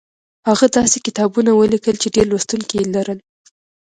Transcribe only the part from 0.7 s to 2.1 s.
داسې کتابونه ولیکل چې